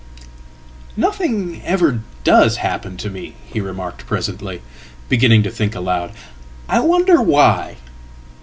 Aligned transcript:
"Nothing 0.97 1.61
ever 1.63 2.01
does 2.23 2.55
happen 2.57 2.97
to 2.97 3.09
me," 3.11 3.35
he 3.45 3.61
remarked 3.61 4.07
presently, 4.07 4.63
beginning 5.09 5.43
tothink 5.43 5.75
aloud. 5.75 6.11
"I 6.67 6.79
wonder 6.79 7.21
why? 7.21 7.75